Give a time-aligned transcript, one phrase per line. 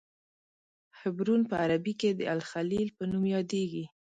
[0.99, 3.85] حبرون په عربي کې د الخلیل په نوم یادیږي.